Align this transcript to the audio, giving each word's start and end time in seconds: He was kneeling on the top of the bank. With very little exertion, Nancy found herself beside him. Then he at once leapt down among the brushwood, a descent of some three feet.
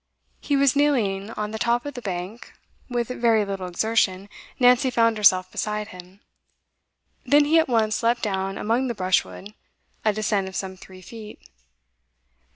He 0.39 0.55
was 0.55 0.75
kneeling 0.75 1.29
on 1.37 1.51
the 1.51 1.59
top 1.59 1.85
of 1.85 1.93
the 1.93 2.01
bank. 2.01 2.53
With 2.89 3.09
very 3.09 3.45
little 3.45 3.67
exertion, 3.67 4.29
Nancy 4.59 4.89
found 4.89 5.15
herself 5.15 5.51
beside 5.51 5.89
him. 5.89 6.21
Then 7.23 7.45
he 7.45 7.59
at 7.59 7.69
once 7.69 8.01
leapt 8.01 8.23
down 8.23 8.57
among 8.57 8.87
the 8.87 8.95
brushwood, 8.95 9.53
a 10.03 10.11
descent 10.11 10.47
of 10.47 10.55
some 10.55 10.75
three 10.75 11.03
feet. 11.03 11.39